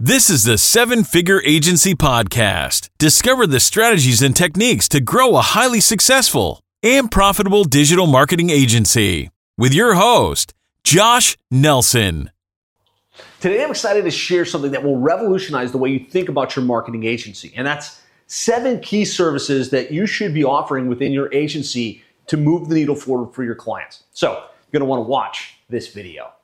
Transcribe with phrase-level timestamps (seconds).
[0.00, 2.88] This is the Seven Figure Agency Podcast.
[2.98, 9.28] Discover the strategies and techniques to grow a highly successful and profitable digital marketing agency
[9.56, 12.30] with your host, Josh Nelson.
[13.40, 16.64] Today, I'm excited to share something that will revolutionize the way you think about your
[16.64, 22.04] marketing agency, and that's seven key services that you should be offering within your agency
[22.28, 24.04] to move the needle forward for your clients.
[24.12, 26.34] So, you're going to want to watch this video.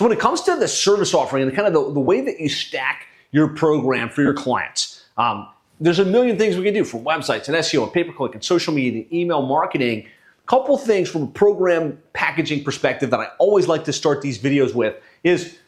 [0.00, 2.40] So when it comes to the service offering and kind of the, the way that
[2.40, 5.46] you stack your program for your clients, um,
[5.78, 8.72] there's a million things we can do from websites and SEO and pay-per-click and social
[8.72, 10.06] media, and email marketing.
[10.06, 14.38] A Couple things from a program packaging perspective that I always like to start these
[14.38, 15.58] videos with is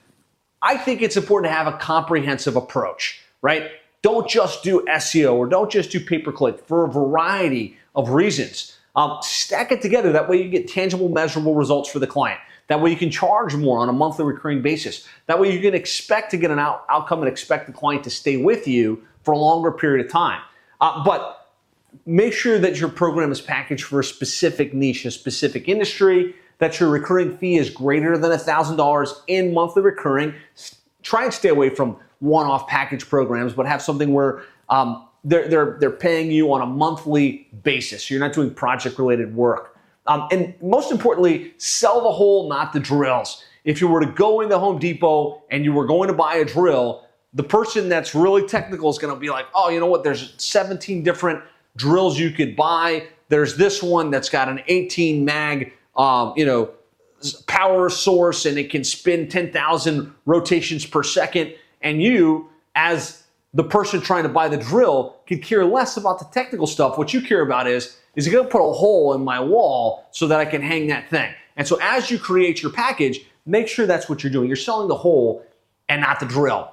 [0.63, 3.71] I think it's important to have a comprehensive approach, right?
[4.01, 8.79] Don't just do SEO or don't just do pay-per-click for a variety of reasons.
[8.95, 10.13] Um, stack it together.
[10.13, 12.41] That way you get tangible, measurable results for the client.
[12.69, 15.07] That way you can charge more on a monthly recurring basis.
[15.27, 18.11] That way you can expect to get an out- outcome and expect the client to
[18.11, 20.41] stay with you for a longer period of time.
[20.81, 21.55] Uh, but
[22.07, 26.79] make sure that your program is packaged for a specific niche, a specific industry, that
[26.79, 30.35] your recurring fee is greater than $1,000 in monthly recurring.
[31.03, 35.49] Try and stay away from one off package programs, but have something where um, they're,
[35.49, 38.11] they're, they're paying you on a monthly basis.
[38.11, 39.77] You're not doing project related work.
[40.07, 43.45] Um, and most importantly, sell the hole, not the drills.
[43.65, 46.45] If you were to go into Home Depot and you were going to buy a
[46.45, 50.03] drill, the person that's really technical is going to be like, oh, you know what?
[50.03, 51.43] There's 17 different
[51.77, 53.07] drills you could buy.
[53.29, 56.73] There's this one that's got an 18 mag, um, you know,
[57.47, 61.55] power source and it can spin 10,000 rotations per second.
[61.81, 63.22] And you, as
[63.55, 66.97] the person trying to buy the drill, could care less about the technical stuff.
[66.97, 70.07] What you care about is is it going to put a hole in my wall
[70.11, 71.33] so that I can hang that thing?
[71.57, 74.49] And so as you create your package, make sure that's what you're doing.
[74.49, 75.45] You're selling the hole
[75.89, 76.71] and not the drill.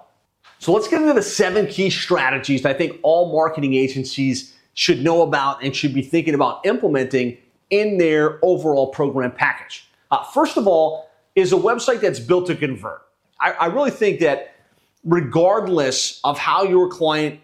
[0.59, 5.01] So let's get into the seven key strategies that I think all marketing agencies should
[5.01, 7.37] know about and should be thinking about implementing
[7.69, 9.89] in their overall program package.
[10.11, 13.01] Uh, first of all, is a website that's built to convert.
[13.39, 14.55] I, I really think that
[15.03, 17.39] regardless of how your client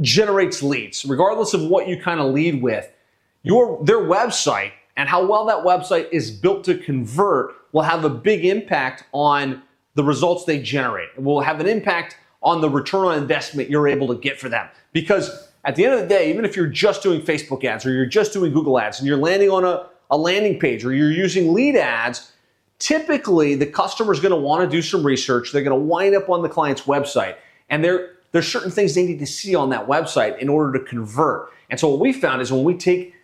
[0.00, 2.90] generates leads, regardless of what you kind of lead with.
[3.42, 8.10] Your their website and how well that website is built to convert will have a
[8.10, 9.62] big impact on
[9.94, 11.08] the results they generate.
[11.16, 14.48] It will have an impact on the return on investment you're able to get for
[14.48, 14.68] them.
[14.92, 17.92] Because at the end of the day, even if you're just doing Facebook ads or
[17.92, 21.12] you're just doing Google ads and you're landing on a, a landing page or you're
[21.12, 22.32] using lead ads,
[22.80, 25.52] typically the customer is going to want to do some research.
[25.52, 27.36] They're going to wind up on the client's website
[27.68, 30.84] and they're there's certain things they need to see on that website in order to
[30.84, 31.52] convert.
[31.68, 33.14] And so what we found is when we take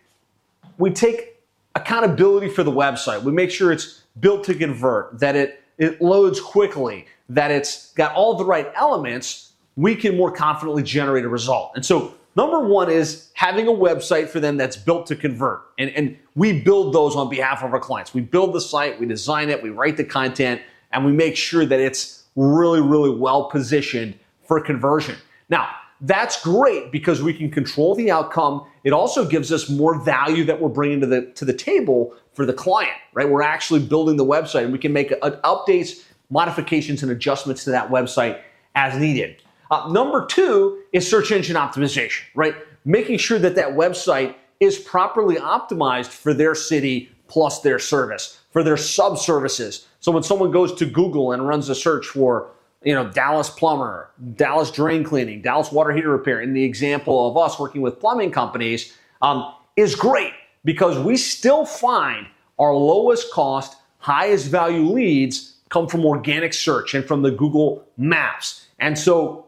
[0.77, 1.37] we take
[1.75, 6.39] accountability for the website, we make sure it's built to convert, that it it loads
[6.39, 11.71] quickly, that it's got all the right elements, we can more confidently generate a result.
[11.75, 15.63] And so number one is having a website for them that's built to convert.
[15.77, 18.13] And, and we build those on behalf of our clients.
[18.13, 20.61] We build the site, we design it, we write the content,
[20.91, 25.17] and we make sure that it's really, really well positioned for conversion.
[25.49, 25.67] Now,
[26.01, 28.65] that's great because we can control the outcome.
[28.83, 32.45] It also gives us more value that we're bringing to the to the table for
[32.45, 33.27] the client, right?
[33.27, 37.71] We're actually building the website and we can make uh, updates, modifications, and adjustments to
[37.71, 38.39] that website
[38.75, 39.41] as needed.
[39.69, 42.55] Uh, number two is search engine optimization, right?
[42.85, 48.63] Making sure that that website is properly optimized for their city plus their service, for
[48.63, 49.87] their sub services.
[49.99, 52.49] So when someone goes to Google and runs a search for
[52.83, 57.35] you know, Dallas plumber, Dallas drain cleaning, Dallas water heater repair, in the example of
[57.35, 60.33] us working with plumbing companies, um, is great
[60.63, 62.27] because we still find
[62.59, 68.67] our lowest cost, highest value leads come from organic search and from the Google Maps.
[68.79, 69.46] And so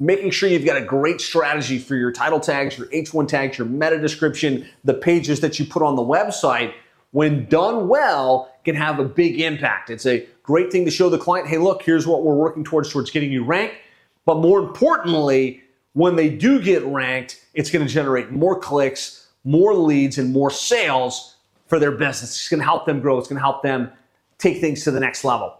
[0.00, 3.66] making sure you've got a great strategy for your title tags, your H1 tags, your
[3.66, 6.72] meta description, the pages that you put on the website,
[7.10, 9.90] when done well, can have a big impact.
[9.90, 12.90] It's a Great thing to show the client, hey, look, here's what we're working towards
[12.90, 13.74] towards getting you ranked.
[14.24, 15.62] But more importantly,
[15.92, 20.50] when they do get ranked, it's going to generate more clicks, more leads, and more
[20.50, 21.36] sales
[21.66, 22.30] for their business.
[22.30, 23.18] It's going to help them grow.
[23.18, 23.92] It's going to help them
[24.38, 25.54] take things to the next level.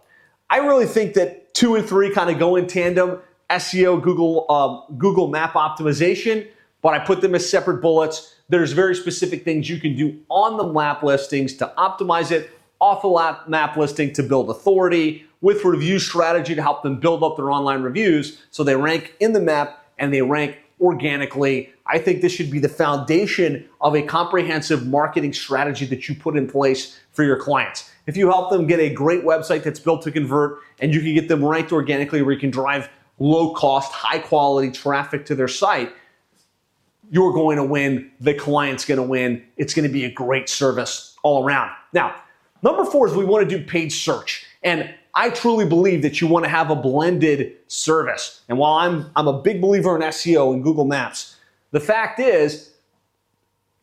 [0.49, 3.19] I really think that two and three kind of go in tandem.
[3.49, 6.47] SEO, Google, uh, Google Map optimization,
[6.81, 8.35] but I put them as separate bullets.
[8.49, 12.51] There's very specific things you can do on the map listings to optimize it
[12.81, 17.37] off the map listing to build authority, with review strategy to help them build up
[17.37, 21.73] their online reviews so they rank in the map and they rank organically.
[21.85, 26.37] I think this should be the foundation of a comprehensive marketing strategy that you put
[26.37, 27.89] in place for your clients.
[28.05, 31.13] If you help them get a great website that's built to convert and you can
[31.13, 32.89] get them ranked organically where you can drive
[33.19, 35.93] low cost, high quality traffic to their site,
[37.11, 38.11] you're going to win.
[38.19, 39.43] The client's going to win.
[39.57, 41.71] It's going to be a great service all around.
[41.93, 42.15] Now,
[42.61, 44.45] number four is we want to do paid search.
[44.63, 48.41] And I truly believe that you want to have a blended service.
[48.47, 51.35] And while I'm, I'm a big believer in SEO and Google Maps,
[51.71, 52.73] the fact is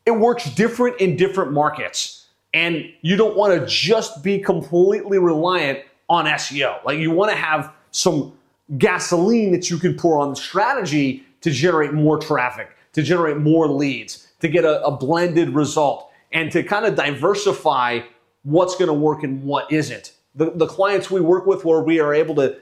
[0.05, 2.27] it works different in different markets.
[2.55, 6.83] And you don't want to just be completely reliant on SEO.
[6.85, 8.33] Like you want to have some
[8.79, 13.69] gasoline that you can pour on the strategy to generate more traffic, to generate more
[13.69, 18.01] leads, to get a, a blended result, and to kind of diversify
[18.43, 21.99] what's going to work and what isn't the, the clients we work with where we
[21.99, 22.57] are able to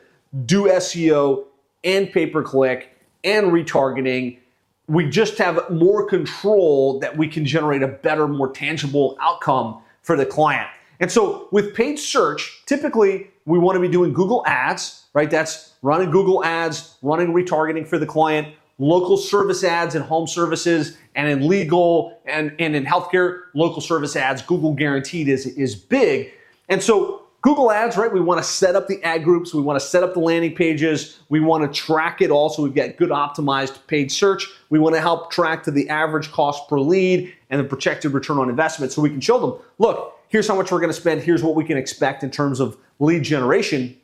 [0.46, 1.44] do SEO
[1.82, 4.38] and pay per click and retargeting,
[4.86, 10.16] we just have more control that we can generate a better, more tangible outcome for
[10.16, 10.68] the client.
[11.00, 15.30] And so with paid search, typically we want to be doing Google ads, right?
[15.30, 18.48] That's running Google ads, running retargeting for the client,
[18.78, 24.16] local service ads in home services and in legal and, and in healthcare, local service
[24.16, 26.32] ads, Google guaranteed is, is big.
[26.70, 28.10] And so Google Ads, right?
[28.10, 29.52] We want to set up the ad groups.
[29.52, 31.20] We want to set up the landing pages.
[31.28, 34.48] We want to track it all so we've got good optimized paid search.
[34.70, 38.38] We want to help track to the average cost per lead and the projected return
[38.38, 41.20] on investment so we can show them, look, here's how much we're going to spend.
[41.20, 43.94] Here's what we can expect in terms of lead generation.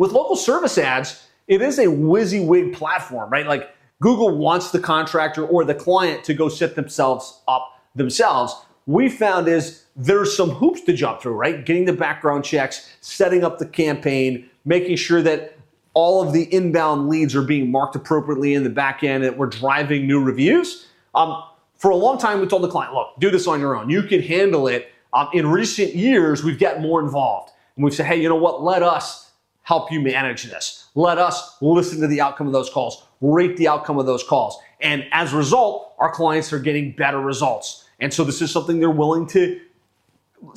[0.00, 3.46] With local service ads, it is a WYSIWYG platform, right?
[3.46, 8.54] Like Google wants the contractor or the client to go set themselves up themselves
[8.90, 11.64] we found is there's some hoops to jump through, right?
[11.64, 15.56] Getting the background checks, setting up the campaign, making sure that
[15.94, 19.46] all of the inbound leads are being marked appropriately in the back end, that we're
[19.46, 20.86] driving new reviews.
[21.14, 21.42] Um,
[21.76, 23.90] for a long time, we told the client, look, do this on your own.
[23.90, 24.90] You can handle it.
[25.12, 27.52] Um, in recent years, we've gotten more involved.
[27.76, 28.62] And we've said, hey, you know what?
[28.62, 29.29] Let us
[29.70, 30.88] help you manage this.
[30.96, 34.58] Let us listen to the outcome of those calls, rate the outcome of those calls.
[34.80, 37.84] And as a result, our clients are getting better results.
[38.00, 39.60] And so this is something they're willing to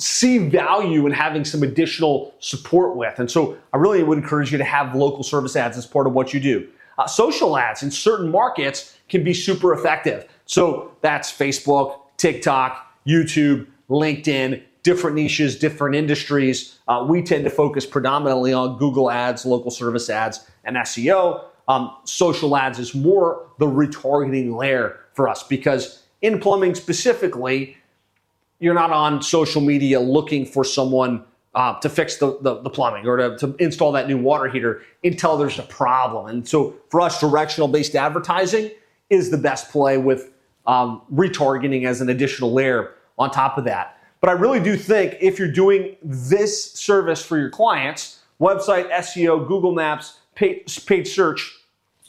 [0.00, 3.20] see value in having some additional support with.
[3.20, 6.12] And so I really would encourage you to have local service ads as part of
[6.12, 6.68] what you do.
[6.98, 10.26] Uh, social ads in certain markets can be super effective.
[10.46, 16.78] So that's Facebook, TikTok, YouTube, LinkedIn, different niches, different industries.
[16.86, 21.44] Uh, we tend to focus predominantly on Google ads, local service ads, and SEO.
[21.66, 27.76] Um, social ads is more the retargeting layer for us because in plumbing specifically,
[28.60, 33.06] you're not on social media looking for someone uh, to fix the, the, the plumbing
[33.06, 36.26] or to, to, install that new water heater until there's a problem.
[36.26, 38.70] And so for us, directional based advertising
[39.08, 40.32] is the best play with
[40.66, 43.93] um, retargeting as an additional layer on top of that.
[44.24, 49.46] But I really do think if you're doing this service for your clients, website, SEO,
[49.46, 51.54] Google Maps, paid, search,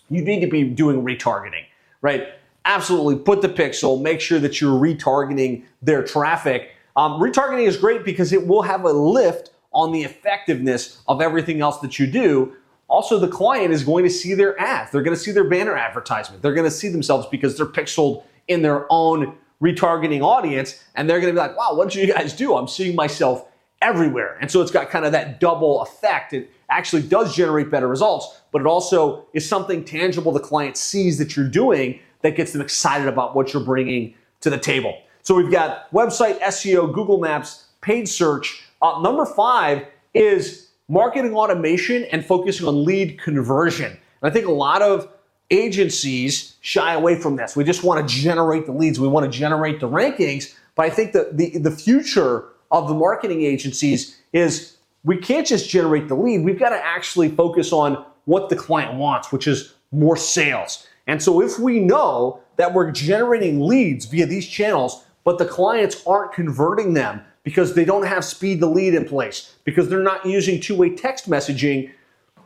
[0.10, 1.66] you need to be doing retargeting,
[2.00, 2.30] right?
[2.64, 6.72] absolutely put the pixel, make sure that you're retargeting their traffic.
[6.96, 11.60] Um, retargeting is great because it will have a lift on the effectiveness of everything
[11.60, 12.56] else that you do.
[12.88, 14.90] Also, the client is going to see their ads.
[14.90, 16.42] They're going to see their banner advertisement.
[16.42, 19.36] They're going to see themselves because they're pixeled in their own
[19.66, 20.84] retargeting audience.
[20.96, 22.56] And they're going to be like, wow, what did you guys do?
[22.56, 23.48] I'm seeing myself
[23.82, 24.38] everywhere.
[24.40, 26.34] And so it's got kind of that double effect.
[26.34, 31.18] It actually does generate better results, but it also is something tangible the client sees
[31.18, 34.98] that you're doing that gets them excited about what you're bringing to the table.
[35.22, 38.64] So we've got website, SEO, Google Maps, paid search.
[38.82, 43.92] Uh, number five is marketing automation and focusing on lead conversion.
[43.92, 45.10] And I think a lot of
[45.50, 47.56] agencies shy away from this.
[47.56, 50.56] We just want to generate the leads, we want to generate the rankings.
[50.76, 55.70] But I think that the, the future of the marketing agencies is we can't just
[55.70, 59.74] generate the lead, we've got to actually focus on what the client wants, which is
[59.92, 60.88] more sales.
[61.08, 66.06] And so if we know that we're generating leads via these channels, but the clients
[66.08, 70.26] aren't converting them because they don't have speed to lead in place, because they're not
[70.26, 71.92] using two way text messaging,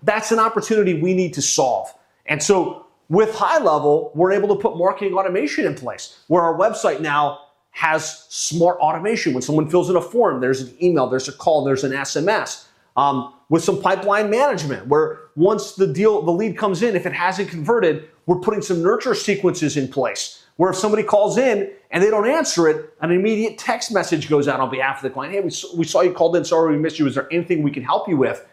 [0.04, 1.94] that's an opportunity we need to solve.
[2.26, 7.02] And so with HighLevel, we're able to put marketing automation in place where our website
[7.02, 7.40] now
[7.72, 9.34] has smart automation.
[9.34, 12.66] When someone fills in a form, there's an email, there's a call, there's an SMS.
[12.98, 17.14] Um, with some pipeline management, where once the deal, the lead comes in, if it
[17.14, 22.04] hasn't converted, we're putting some nurture sequences in place where if somebody calls in and
[22.04, 25.34] they don't answer it, an immediate text message goes out on behalf of the client.
[25.34, 26.44] Hey, we, we saw you called in.
[26.44, 27.08] Sorry we missed you.
[27.08, 28.46] Is there anything we can help you with?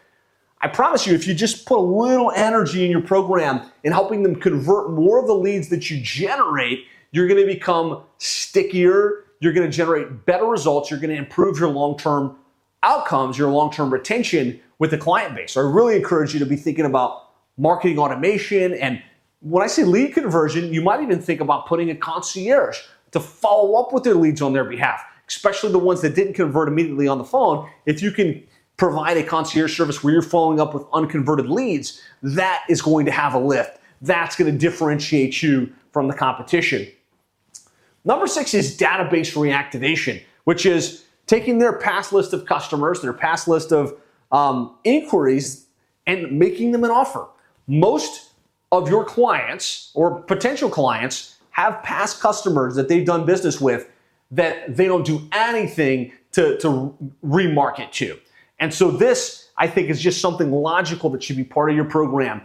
[0.60, 4.22] I promise you, if you just put a little energy in your program in helping
[4.22, 9.24] them convert more of the leads that you generate, you're to become stickier.
[9.40, 10.90] You're to generate better results.
[10.90, 12.36] You're to improve your long term
[12.82, 15.52] outcomes, your long term retention with the client base.
[15.52, 18.74] So I really encourage you to be thinking about marketing automation.
[18.74, 19.02] And
[19.40, 22.78] when I say lead conversion, you might even think about putting a concierge
[23.12, 26.68] to follow up with their leads on their behalf, especially the ones that didn't convert
[26.68, 27.68] immediately on the phone.
[27.84, 28.42] If you can
[28.76, 33.12] provide a concierge service where you're following up with unconverted leads, that is going to
[33.12, 33.78] have a lift.
[34.02, 36.86] That's going to differentiate you from the competition.
[38.04, 43.48] Number six is database reactivation, which is taking their past list of customers, their past
[43.48, 43.94] list of
[44.30, 45.66] um, inquiries,
[46.06, 47.26] and making them an offer.
[47.66, 48.30] Most
[48.70, 53.90] of your clients or potential clients have past customers that they've done business with
[54.30, 58.18] that they don't do anything to, to remarket to.
[58.58, 61.84] And so this, I think, is just something logical that should be part of your
[61.84, 62.42] program.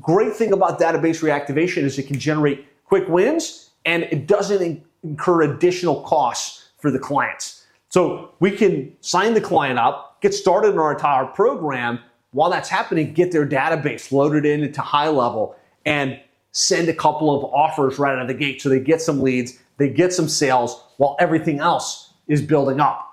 [0.00, 5.42] Great thing about database reactivation is it can generate quick wins and it doesn't incur
[5.42, 7.66] additional costs for the clients.
[7.88, 12.00] So we can sign the client up, get started in our entire program.
[12.32, 15.54] While that's happening, get their database loaded in into HighLevel
[15.86, 16.20] and
[16.52, 19.58] send a couple of offers right out of the gate so they get some leads,
[19.78, 23.04] they get some sales while everything else is building up.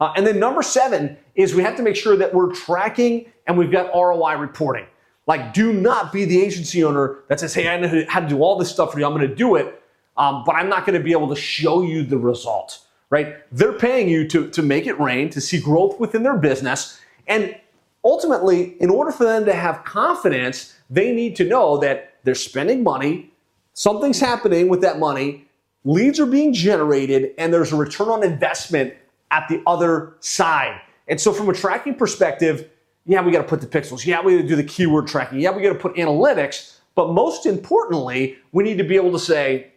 [0.00, 3.56] Uh, and then number seven is we have to make sure that we're tracking and
[3.56, 4.86] we've got ROI reporting.
[5.26, 8.42] Like, do not be the agency owner that says, hey, I know how to do
[8.42, 9.06] all this stuff for you.
[9.06, 9.82] I'm going to do it,
[10.16, 13.36] um, but I'm not going to be able to show you the result, right?
[13.52, 17.00] They're paying you to, to make it rain, to see growth within their business.
[17.26, 17.56] And
[18.04, 22.84] ultimately, in order for them to have confidence, they need to know that they're spending
[22.84, 23.32] money,
[23.74, 25.44] something's happening with that money,
[25.84, 28.94] leads are being generated, and there's a return on investment
[29.32, 30.80] at the other side.
[31.08, 32.70] And so, from a tracking perspective,
[33.04, 34.04] yeah, we got to put the pixels.
[34.04, 35.40] Yeah, we got to do the keyword tracking.
[35.40, 36.78] Yeah, we got to put analytics.
[36.96, 39.72] But most importantly, we need to be able to say,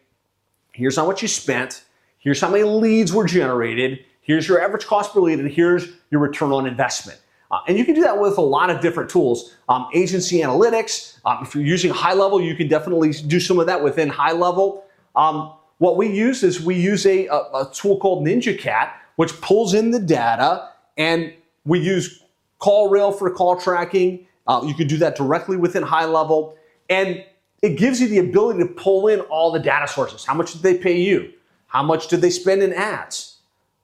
[0.71, 1.83] here's how much you spent,
[2.17, 6.21] here's how many leads were generated, here's your average cost per lead, and here's your
[6.21, 7.19] return on investment.
[7.51, 9.55] Uh, and you can do that with a lot of different tools.
[9.67, 13.83] Um, agency analytics, um, if you're using HighLevel, you can definitely do some of that
[13.83, 14.83] within HighLevel.
[15.15, 19.73] Um, what we use is we use a, a, a tool called NinjaCat, which pulls
[19.73, 20.69] in the data
[20.99, 21.33] and
[21.65, 22.21] we use
[22.61, 24.27] CallRail for call tracking.
[24.45, 26.55] Uh, you can do that directly within HighLevel.
[26.89, 27.23] And
[27.61, 30.25] it gives you the ability to pull in all the data sources.
[30.25, 31.31] How much did they pay you?
[31.67, 33.37] How much did they spend in ads?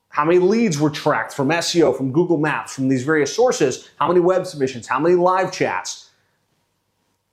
[0.10, 3.90] How many leads were tracked from SEO, from Google Maps, from these various sources?
[3.98, 4.88] How many web submissions?
[4.88, 6.10] How many live chats?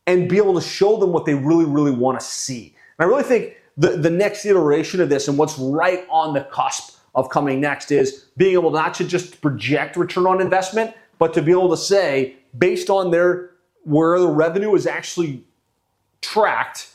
[0.07, 2.75] And be able to show them what they really, really want to see.
[2.99, 6.43] And I really think the, the next iteration of this and what's right on the
[6.53, 11.35] cusp of coming next is being able not to just project return on investment, but
[11.35, 13.51] to be able to say, based on their
[13.85, 15.45] where the revenue is actually
[16.21, 16.89] tracked,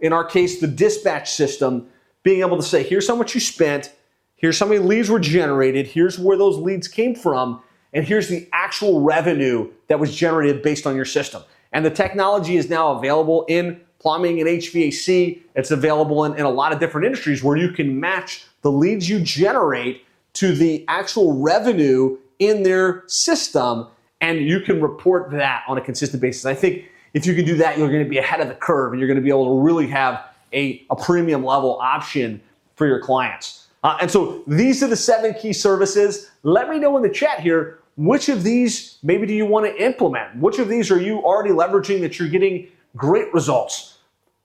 [0.00, 1.86] in our case, the dispatch system,
[2.22, 3.92] being able to say, here's how much you spent,
[4.36, 7.62] here's how many leads were generated, here's where those leads came from,
[7.92, 11.42] and here's the actual revenue that was generated based on your system.
[11.72, 15.40] And the technology is now available in plumbing and HVAC.
[15.54, 19.08] It's available in, in a lot of different industries where you can match the leads
[19.08, 20.04] you generate
[20.34, 23.86] to the actual revenue in their system,
[24.20, 26.46] and you can report that on a consistent basis.
[26.46, 28.92] I think if you can do that, you're going to be ahead of the curve
[28.92, 32.40] and you're going to be able to really have a, a premium level option
[32.74, 33.68] for your clients.
[33.84, 36.30] Uh, and so these are the seven key services.
[36.42, 39.84] Let me know in the chat here which of these maybe do you want to
[39.84, 40.36] implement?
[40.36, 43.98] Which of these are you already leveraging that you're getting great results?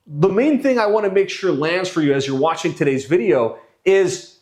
[0.06, 3.06] The main thing I want to make sure lands for you as you're watching today's
[3.06, 4.38] video is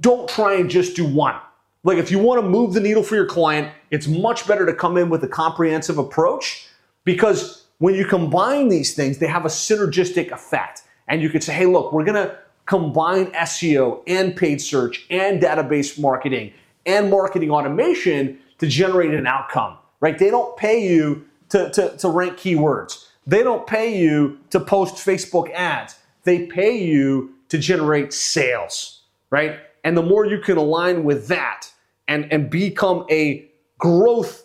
[0.00, 1.36] don't try and just do one.
[1.84, 4.74] Like if you want to move the needle for your client, it's much better to
[4.74, 6.66] come in with a comprehensive approach
[7.04, 10.82] because when you combine these things, they have a synergistic effect.
[11.08, 15.42] And you could say, hey, look, we're going to combine SEO and paid search and
[15.42, 16.52] database marketing
[16.86, 20.18] and marketing automation to generate an outcome, right?
[20.18, 23.06] They don't pay you to, to, to rank keywords.
[23.26, 25.96] They don't pay you to post Facebook ads.
[26.24, 29.60] They pay you to generate sales, right?
[29.84, 31.66] And the more you can align with that
[32.08, 34.44] and, and become a growth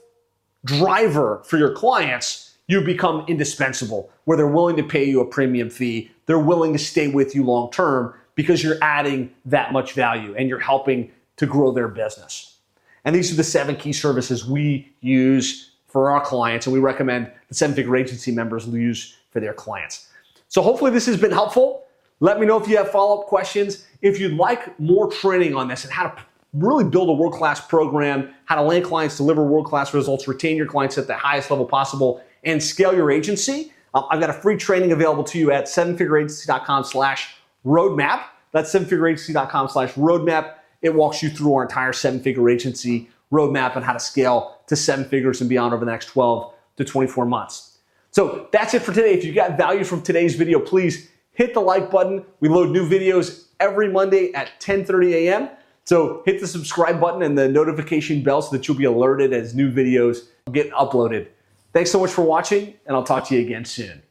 [0.65, 5.69] driver for your clients, you become indispensable, where they're willing to pay you a premium
[5.69, 6.11] fee.
[6.25, 10.49] They're willing to stay with you long term because you're adding that much value and
[10.49, 12.57] you're helping to grow their business.
[13.05, 17.31] And these are the seven key services we use for our clients, and we recommend
[17.47, 20.09] the seven figure agency members use for their clients.
[20.47, 21.84] So, hopefully, this has been helpful.
[22.19, 23.85] Let me know if you have follow up questions.
[24.01, 26.15] If you'd like more training on this and how to
[26.53, 30.55] really build a world class program, how to land clients, deliver world class results, retain
[30.55, 34.33] your clients at the highest level possible, and scale your agency, um, I've got a
[34.33, 38.25] free training available to you at sevenfigureagency.com slash roadmap.
[38.51, 40.55] That's sevenfigureagency.com slash roadmap.
[40.81, 44.75] It walks you through our entire seven figure agency roadmap and how to scale to
[44.75, 47.77] seven figures and beyond over the next 12 to 24 months.
[48.11, 49.13] So that's it for today.
[49.13, 52.25] If you got value from today's video, please hit the like button.
[52.39, 55.49] We load new videos every Monday at 10:30 a.m.
[55.83, 59.53] So hit the subscribe button and the notification bell so that you'll be alerted as
[59.53, 61.27] new videos get uploaded.
[61.73, 64.01] Thanks so much for watching, and I'll talk to you again soon.